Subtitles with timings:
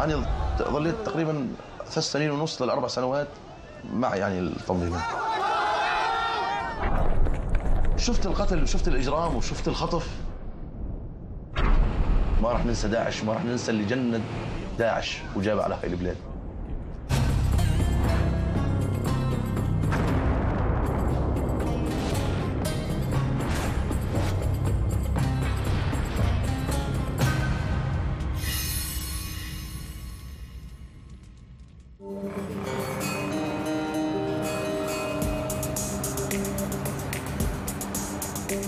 [0.00, 0.24] أنا
[0.62, 1.48] ظليت تقريبا
[1.86, 3.28] ثلاث سنين ونص للأربع سنوات
[3.92, 5.00] مع يعني التنظيم
[7.96, 10.08] شفت القتل وشفت الإجرام وشفت الخطف.
[12.42, 14.22] ما راح ننسى داعش ما راح ننسى اللي جند
[14.78, 16.16] داعش وجاب على هاي البلاد.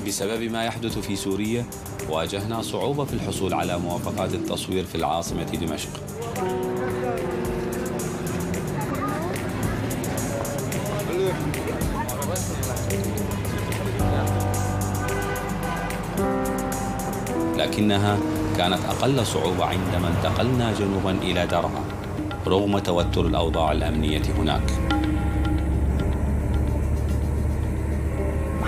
[0.06, 1.66] بسبب ما يحدث في سوريا
[2.10, 5.91] واجهنا صعوبة في الحصول على موافقات التصوير في العاصمة دمشق.
[17.56, 18.19] لكنها
[18.56, 21.84] كانت أقل صعوبة عندما انتقلنا جنوبا إلى درعا
[22.47, 24.97] رغم توتر الأوضاع الأمنية هناك.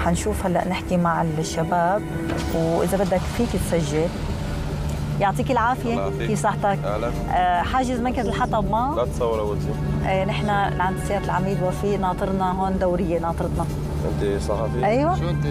[0.05, 2.03] حنشوف هلا نحكي مع الشباب.
[2.55, 4.09] وإذا بدك فيك تسجل.
[5.21, 9.75] يعطيك العافية كيف صحتك؟ آه حاجز مركز الحطب ما؟ لا تصور أول شيء.
[10.11, 10.49] آه نحن
[10.81, 13.67] عند سيادة العميد وفي ناطرنا هون دورية ناطرتنا.
[14.09, 15.19] أنت صحفي؟ أيوه.
[15.19, 15.47] شو أنت؟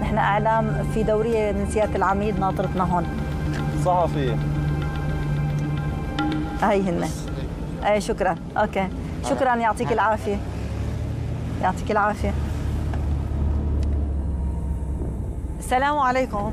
[0.00, 3.06] نحن أعلام في دورية من سيادة العميد ناطرتنا هون.
[3.84, 4.36] صحفي.
[6.62, 7.08] هاي هن.
[7.84, 8.34] اي شكرا.
[8.56, 8.88] أوكي.
[9.30, 10.36] شكرا يعطيك العافية.
[11.62, 12.34] يعطيك العافية.
[15.68, 16.52] السلام عليكم.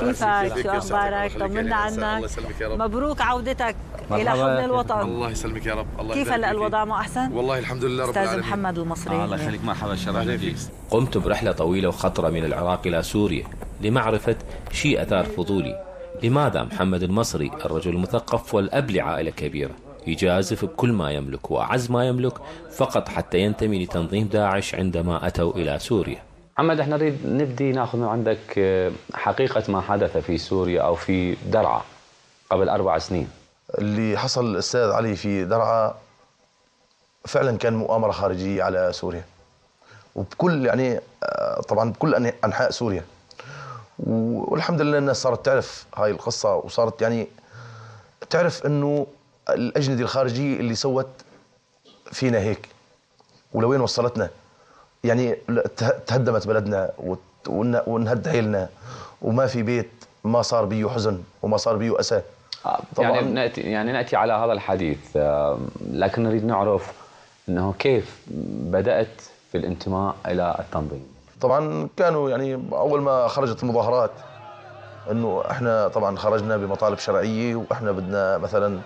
[0.00, 2.30] كيفك؟ شو أخبارك؟ طمنا عنك.
[2.62, 3.76] مبروك عودتك
[4.10, 5.00] إلى حضن الوطن.
[5.00, 5.86] الله يسلمك يا رب.
[6.00, 8.48] الله كيف هلا الوضع؟ مو أحسن؟ والله الحمد لله رب أستاذ العالمين.
[8.48, 9.24] محمد المصري.
[9.24, 9.64] الله يخليك.
[9.64, 10.56] مرحبا شرفنا فيك.
[10.90, 13.44] قمت برحلة طويلة وخطرة من العراق إلى سوريا
[13.80, 14.36] لمعرفة
[14.72, 15.84] شيء أثار فضولي.
[16.22, 19.74] لماذا محمد المصري الرجل المثقف والأب لعائلة كبيرة؟
[20.06, 22.32] يجازف بكل ما يملك وأعز ما يملك
[22.76, 26.22] فقط حتى ينتمي لتنظيم داعش عندما أتوا إلى سوريا.
[26.56, 31.34] محمد إحنا نريد نبدي ناخذ من عندك آه، حقيقة ما حدث في سوريا أو في
[31.34, 31.82] درعا
[32.50, 33.28] قبل أربع سنين.
[33.78, 35.94] اللي حصل الأستاذ علي في درعا
[37.24, 39.24] فعلا كان مؤامرة خارجية على سوريا.
[40.14, 43.04] وبكل يعني آه، طبعا بكل أنح- أنحاء سوريا.
[43.98, 47.26] والحمد لله الناس صارت تعرف هاي القصة وصارت يعني
[48.30, 49.06] تعرف أنه
[49.50, 51.08] الأجندة الخارجية اللي سوت
[52.12, 52.68] فينا هيك
[53.52, 54.30] ولوين وصلتنا؟
[55.04, 55.36] يعني
[56.06, 58.68] تهدمت بلدنا وت- ون- وانهد حيلنا
[59.22, 59.90] وما في بيت
[60.24, 62.22] ما صار بيه حزن وما صار بيه أسى.
[62.66, 63.10] آه، طبعاً.
[63.10, 65.58] يعني نأتي يعني نأتي على هذا الحديث آه،
[65.90, 66.92] لكن نريد نعرف
[67.48, 68.16] أنه كيف
[68.70, 69.22] بدأت
[69.52, 71.06] في الانتماء إلى التنظيم.
[71.40, 74.10] طبعا كانوا يعني أول ما خرجت المظاهرات
[75.10, 78.80] إنه إحنا طبعا خرجنا بمطالب شرعية وإحنا بدنا مثلا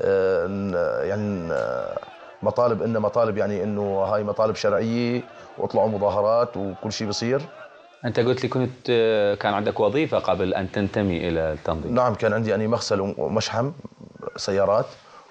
[0.00, 1.98] يعني آه،
[2.42, 5.22] مطالب إن مطالب يعني إنه هاي مطالب شرعية
[5.58, 7.42] وأطلعوا مظاهرات وكل شيء بصير.
[8.04, 11.94] أنت قلت لي كنت آه، كان عندك وظيفة قبل أن تنتمي إلى التنظيم.
[11.94, 13.72] نعم كان عندي يعني مغسل ومشحم
[14.36, 14.86] سيارات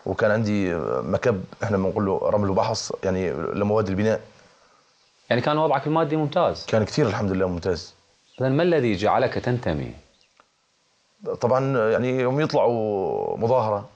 [0.05, 4.21] وكان عندي مكب إحنا بنقول له رمل وبحص يعني لمواد البناء.
[5.29, 7.93] يعني كان وضعك المادي ممتاز؟ كان كثير الحمد لله ممتاز.
[8.39, 9.91] إذا ما الذي جعلك تنتمي؟
[11.41, 13.89] طبعا يعني يوم يطلعوا مظاهرة.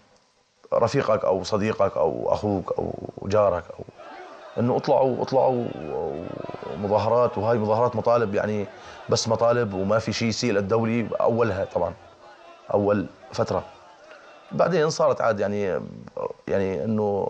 [0.73, 2.93] رفيقك أو صديقك أو أخوك أو
[3.27, 3.83] جارك أو
[4.59, 5.65] إنه اطلعوا اطلعوا
[6.77, 8.65] مظاهرات وهاي مظاهرات مطالب يعني
[9.09, 11.93] بس مطالب وما في شيء يسيء للدولي أولها طبعا
[12.73, 13.63] أول فترة.
[14.51, 15.81] بعدين صارت عاد يعني
[16.47, 17.29] يعني إنه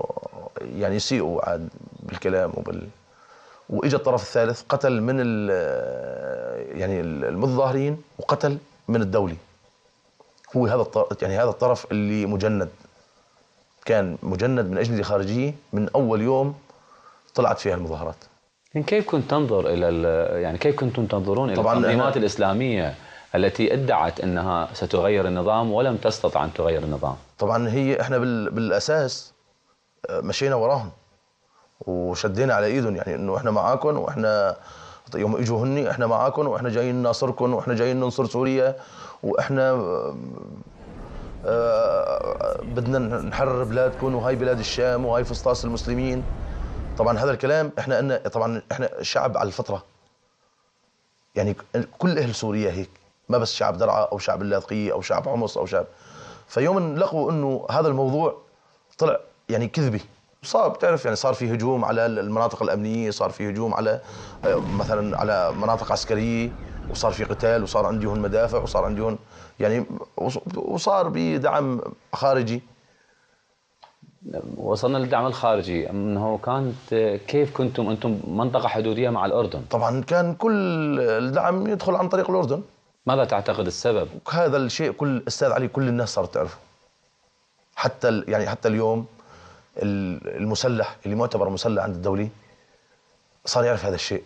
[0.62, 1.70] يعني يسيئوا عاد
[2.04, 2.88] بالكلام وبال
[3.70, 5.50] واجى الطرف الثالث قتل من ال
[6.80, 8.58] يعني المتظاهرين وقتل
[8.88, 9.36] من الدولي.
[10.58, 12.70] هو هذا الطرف يعني هذا الطرف اللي مجند.
[13.90, 16.56] كان مجند من أجندة خارجية من أول يوم
[17.36, 18.16] طلعت فيها المظاهرات
[18.74, 22.96] يعني كيف كنت تنظر إلى ال- يعني كيف كنتم تنظرون إلى طبعاً التنظيمات الإسلامية
[23.36, 29.34] التي ادعت إنها ستغير النظام ولم تستطع أن تغير النظام؟ طبعا هي إحنا بال بالأساس
[30.10, 30.90] آه، مشينا وراهم
[31.82, 34.56] وشدينا على إيدهم يعني إنه إحنا معاكم وإحنا
[35.16, 38.76] يوم إجوا هني إحنا معاكم وإحنا جايين نناصركم وإحنا جايين ننصر سوريا
[39.24, 40.16] وإحنا آه،
[42.64, 46.24] بدنا نحرر بلادكم وهاي بلاد الشام وهاي فسطاس المسلمين.
[46.98, 49.84] طبعا هذا الكلام إحنا قلنا طبعا إحنا شعب على الفطرة.
[51.36, 51.56] يعني
[51.98, 52.90] كل أهل سوريا هيك
[53.30, 55.86] ما بس شعب درعا أو شعب اللاذقية أو شعب حمص أو شعب.
[56.48, 58.38] فيوم لقوا إنه هذا الموضوع
[58.98, 59.20] طلع
[59.50, 60.02] يعني كذبي.
[60.44, 64.02] صار بتعرف يعني صار في هجوم على المناطق الأمنية صار في هجوم على
[64.46, 66.50] آه، مثلا على مناطق عسكرية.
[66.90, 69.18] وصار في قتال وصار عندي هون مدافع وصار عندي هون
[69.60, 69.86] يعني
[70.18, 71.82] وص- وصار بدعم
[72.14, 72.62] خارجي.
[74.58, 75.90] وصلنا للدعم الخارجي.
[75.90, 76.94] أنه كانت
[77.28, 82.62] كيف كنتم أنتم منطقة حدودية مع الأردن؟ طبعا كان كل الدعم يدخل عن طريق الأردن.
[83.06, 86.58] ماذا تعتقد السبب؟ هذا الشيء كل أستاذ علي كل الناس صارت تعرفه.
[87.76, 89.06] حتى يعني حتى اليوم
[89.78, 92.30] ال- المسلح اللي معتبر مسلح عند الدولي
[93.46, 94.24] صار يعرف هذا الشيء.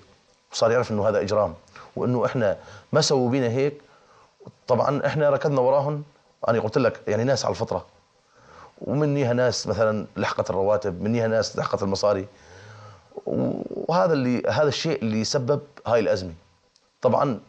[0.54, 1.54] وصار يعرف إنه هذا إجرام
[1.96, 2.58] وإنه إحنا
[2.94, 3.82] ما سووا بينا هيك.
[4.68, 6.04] طبعا إحنا ركضنا وراهم.
[6.48, 7.86] أنا قلت لك يعني ناس على الفطرة.
[8.82, 12.28] ومنيها ناس مثلا لحقت الرواتب منيها ناس لحقت المصاري.
[13.26, 16.34] وهذا اللي هذا الشيء اللي سبب هاي الأزمة.
[17.02, 17.40] طبعا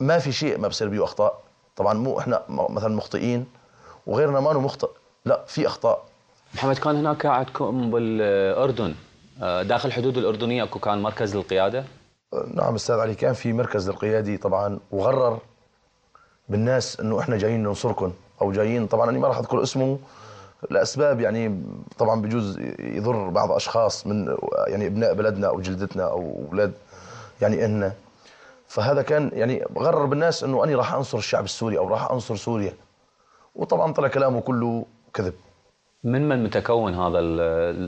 [0.00, 1.40] ما في شيء ما بصير بيه أخطاء.
[1.76, 3.46] طبعا مو إحنا مثلا مخطئين
[4.06, 4.88] وغيرنا ما مخطئ.
[5.24, 6.04] لا في أخطاء.
[6.54, 8.94] محمد كان هناك عندكم بالأردن.
[9.42, 11.84] آه، داخل الحدود الأردنية أكو كان مركز للقيادة.
[12.34, 15.38] نعم أستاذ علي كان في مركز للقيادي طبعا وغرر
[16.48, 18.12] بالناس إنه إحنا جايين ننصركم
[18.42, 18.86] أو جايين.
[18.86, 19.98] طبعا أنا ما راح أذكر اسمه
[20.70, 21.62] لأسباب يعني
[21.98, 24.36] طبعا بجوز يضر بعض أشخاص من
[24.66, 26.72] يعني أبناء بلدنا أو جلدتنا أو أولاد
[27.40, 27.92] يعني إلنا
[28.68, 32.74] فهذا كان يعني غرر بالناس إنه أنا راح أنصر الشعب السوري أو راح أنصر سوريا.
[33.54, 34.84] وطبعا طلع كلامه كله
[35.14, 35.34] كذب.
[36.06, 37.40] من من متكون هذا ال-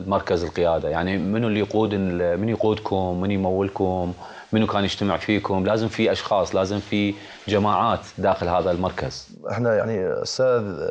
[0.02, 1.94] المركز القيادة؟ يعني منو اللي يقود
[2.40, 4.12] من يقودكم؟ من يمولكم؟
[4.52, 7.14] منو كان يجتمع فيكم؟ لازم في أشخاص لازم في
[7.48, 9.28] جماعات داخل هذا المركز.
[9.50, 10.88] إحنا يعني أستاذ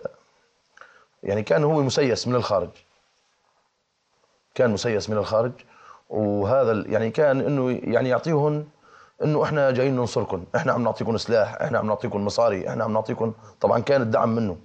[1.24, 2.70] يعني كان هو مسيس من الخارج.
[4.56, 5.52] كان مسيس من الخارج
[6.10, 8.66] وهذا يعني كان إنه يعني يعطيهم
[9.24, 10.44] إنه إحنا جايين ننصركم.
[10.56, 14.58] إحنا عم نعطيكم سلاح إحنا عم نعطيكم مصاري إحنا عم نعطيكم طبعا كان الدعم منه.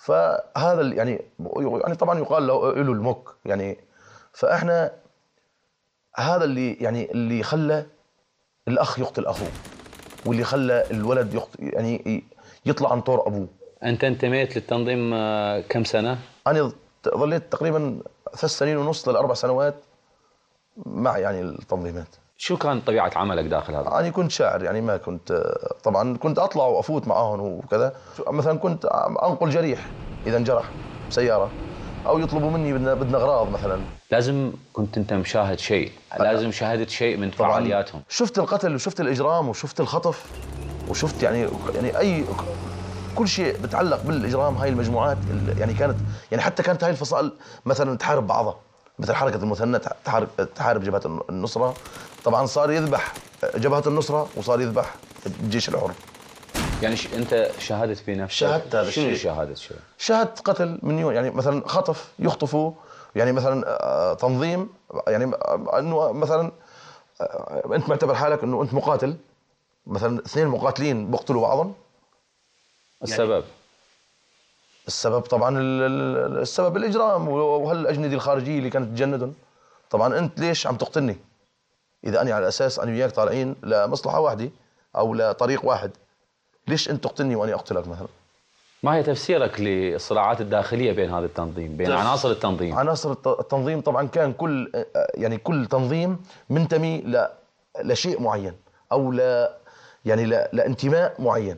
[0.00, 1.20] فهذا يعني
[1.56, 3.78] يعني طبعا يقال له له المك يعني
[4.32, 4.92] فإحنا
[6.16, 7.86] هذا اللي يعني اللي خلى
[8.68, 9.48] الأخ يقتل أخوه
[10.26, 11.48] واللي خلى الولد يقت...
[11.58, 12.24] يعني
[12.66, 13.48] يطلع عن طور أبوه.
[13.82, 16.72] أنت انتميت للتنظيم آه، كم سنة؟ أنا
[17.08, 18.00] ظليت تقريبا
[18.36, 19.74] ثلاث سنين ونص للاربع سنوات
[20.76, 22.16] مع يعني التنظيمات.
[22.42, 25.42] شو كان طبيعة عملك داخل هذا؟ أنا كنت شاعر يعني ما كنت
[25.84, 27.92] طبعا كنت أطلع وأفوت معاهم وكذا.
[28.28, 28.84] مثلا كنت
[29.22, 29.86] أنقل جريح
[30.26, 30.64] إذا انجرح
[31.10, 31.50] بسياره
[32.06, 33.80] أو يطلبوا مني بدنا بدنا أغراض مثلا.
[34.10, 38.02] لازم كنت أنت مشاهد شيء لازم شاهدت شيء من فعالياتهم.
[38.08, 40.24] شفت القتل وشفت الإجرام وشفت الخطف
[40.90, 42.24] وشفت يعني يعني أي
[43.16, 45.96] كل شيء بتعلق بالإجرام هاي المجموعات ال- يعني كانت
[46.30, 47.32] يعني حتى كانت هاي الفصائل
[47.66, 48.56] مثلا تحارب بعضها.
[49.00, 51.74] مثل حركة المثنى تح- تحارب تحارب جبهة الن- النصرة.
[52.24, 53.14] طبعا صار يذبح
[53.54, 54.94] جبهة النصرة وصار يذبح
[55.26, 55.90] الجيش الحر.
[56.82, 57.14] يعني ش...
[57.14, 59.16] أنت شاهدت في نفسك؟ شاهدت هذا شنو الشيء.
[59.22, 62.72] شاهدت شيء شاهدت قتل من يوم يعني مثلا خطف يخطفوا
[63.16, 64.68] يعني مثلا آه، تنظيم
[65.08, 66.52] يعني آه، إنه مثلا
[67.20, 69.16] آه، أنت معتبر حالك إنه أنت مقاتل.
[69.86, 71.74] مثلا اثنين مقاتلين بيقتلوا بعضهم
[73.02, 73.44] السبب؟
[74.90, 79.34] السبب طبعا ال- ال- السبب الإجرام وهالأجندة الخارجية اللي كانت تجندهم
[79.90, 81.16] طبعا أنت ليش عم تقتلني؟
[82.04, 84.50] إذا أنا على أساس أنا وياك طالعين لمصلحة واحدة
[84.96, 85.90] أو لطريق واحد
[86.68, 88.08] ليش أنت تقتلني وأنا أقتلك مثلا؟
[88.82, 94.06] ما هي تفسيرك للصراعات الداخلية بين هذا التنظيم بين عناصر التنظيم؟ عناصر الت- التنظيم طبعا
[94.06, 94.72] كان كل
[95.14, 96.18] يعني كل تنظيم
[96.50, 97.26] منتمي ل
[97.84, 98.52] لشيء معين
[98.92, 99.48] أو ل
[100.04, 101.56] يعني ل لانتماء معين.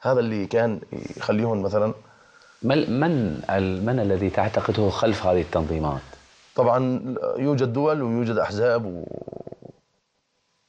[0.00, 0.80] هذا اللي كان
[1.16, 1.94] يخليهم مثلا
[2.66, 6.00] من من ال- من الذي تعتقده خلف هذه التنظيمات؟
[6.54, 9.04] طبعا يوجد دول ويوجد أحزاب و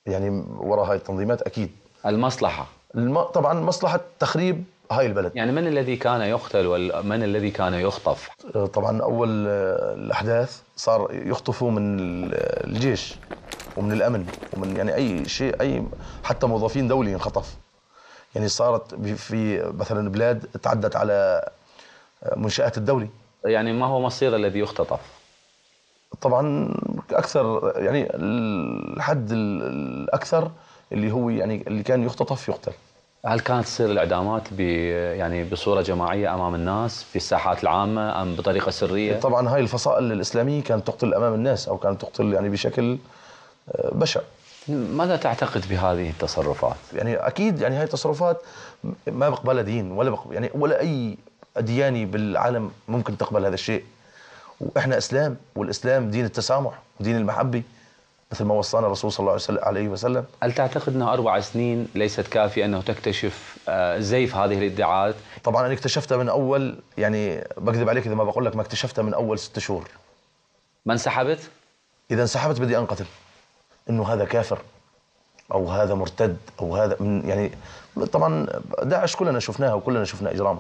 [0.06, 1.72] يعني وراء هاي التنظيمات أكيد.
[2.06, 2.68] المصلحة.
[2.96, 3.22] الم...
[3.22, 5.32] طبعا مصلحة تخريب هاي البلد.
[5.36, 8.30] يعني من الذي كان يقتل ومن الذي كان يخطف؟
[8.74, 9.30] طبعا أول
[9.98, 12.34] الأحداث صار يخطفوا من ال-
[12.68, 13.16] الجيش
[13.78, 14.26] ومن الأمن
[14.58, 15.84] ومن يعني أي شيء أي
[16.24, 17.56] حتى موظفين دولي انخطف.
[18.36, 21.50] يعني صارت في مثلا بلاد تعدت على
[22.36, 23.08] منشآت الدولي
[23.46, 25.00] يعني ما هو مصير الذي يختطف
[26.22, 26.74] طبعا
[27.12, 30.52] أكثر يعني الحد ال- الأكثر
[30.92, 32.72] اللي هو يعني اللي كان يختطف يقتل
[33.26, 34.60] هل كانت تصير الإعدامات ب
[35.20, 40.64] يعني بصورة جماعية أمام الناس في الساحات العامة أم بطريقة سرية؟ طبعا هاي الفصائل الإسلامية
[40.64, 42.98] كانت تقتل أمام الناس أو كانت تقتل يعني بشكل
[43.72, 44.22] آه، بشع
[44.68, 48.38] ماذا تعتقد بهذه التصرفات؟ يعني أكيد يعني هاي تصرفات
[49.08, 51.18] ما بقبلها دين ولا بقبل يعني ولا أي
[51.58, 53.84] أدياني بالعالم ممكن تقبل هذا الشيء.
[54.62, 57.64] وإحنا إسلام والإسلام دين التسامح ودين المحبة
[58.32, 62.66] مثل ما وصانا الرسول صلى الله عليه وسلم- هل تعتقد انه أربع سنين ليست كافية
[62.66, 68.16] أنه تكتشف آه، زيف هذه الإدعاءات؟ طبعا أنا اكتشفتها من أول يعني بكذب عليك إذا
[68.16, 69.88] ما بقول لك ما اكتشفتها من أول ست شهور.
[70.86, 71.40] ما انسحبت؟
[72.12, 73.06] إذا انسحبت بدي أنقتل.
[73.90, 74.60] إنه هذا كافر
[75.52, 77.52] أو هذا مرتد أو هذا من يعني
[78.12, 78.48] طبعا
[78.84, 80.60] داعش كلنا شفناها وكلنا شفنا إجرامه.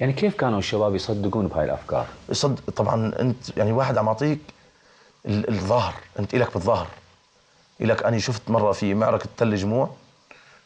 [0.00, 4.38] يعني كيف كانوا الشباب يصدقون بهاي الأفكار؟ صد طبعا أنت يعني واحد عم يعطيك
[5.26, 6.86] ال- الظهر أنت إلك بالظهر
[7.80, 9.90] إلك أنا شفت مرة في معركة تل جموع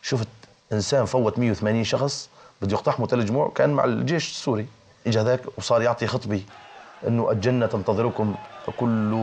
[0.02, 0.28] شفت
[0.72, 2.28] إنسان فوت 180 شخص
[2.62, 4.66] بده يقتحموا تل جموع كان مع الجيش السوري
[5.06, 6.42] اجى هذاك وصار يعطي خطبه
[7.06, 8.34] إنه الجنة تنتظركم
[8.76, 9.18] كل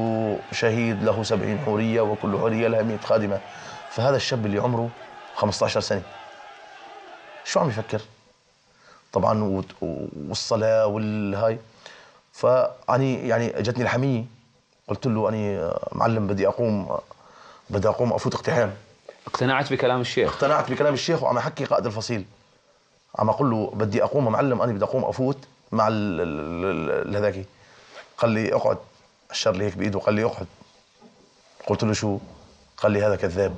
[0.51, 3.39] شهيد له 70 حورية وكل حورية لها 100 خادمة
[3.89, 4.89] فهذا الشاب اللي عمره
[5.35, 6.01] 15 سنة
[7.45, 8.01] شو عم يفكر؟
[9.15, 9.63] طبعا
[10.29, 11.60] والصلاة والهاي.
[12.34, 14.25] فاني يعني جتني الحمية.
[14.88, 16.98] قلت له أني معلم بدي أقوم
[17.69, 18.74] بدي أقوم أفوت اقتحام.
[19.27, 22.25] اقتنعت بكلام الشيخ؟ اقتنعت بكلام الشيخ وعم أحكي قائد الفصيل.
[23.19, 25.38] عم أقول له بدي أقوم معلم أنا بدي أقوم أفوت
[25.72, 25.88] مع
[27.17, 27.45] هذاك
[28.17, 28.77] قال لي اقعد.
[29.31, 30.48] اشر لي هيك بإيده قال لي اقعد.
[31.67, 32.17] قلت له شو؟
[32.77, 33.55] قال لي هذا كذاب.